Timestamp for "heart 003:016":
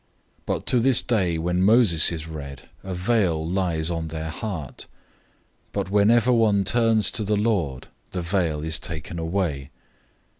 4.31-5.73